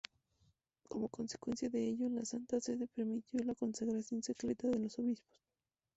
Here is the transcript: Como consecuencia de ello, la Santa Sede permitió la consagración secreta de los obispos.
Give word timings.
Como 0.89 1.09
consecuencia 1.09 1.69
de 1.69 1.85
ello, 1.89 2.09
la 2.09 2.25
Santa 2.25 2.59
Sede 2.59 2.87
permitió 2.87 3.39
la 3.43 3.53
consagración 3.53 4.23
secreta 4.23 4.67
de 4.67 4.79
los 4.79 4.97
obispos. 4.97 5.31